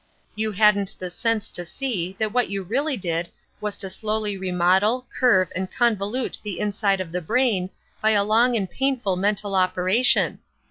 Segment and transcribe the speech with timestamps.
[0.33, 5.05] You hadn't the sense to see that what you really did was to slowly remodel,
[5.15, 7.69] curve and convolute the inside of the brain
[8.01, 10.39] by a long and painful mental operation.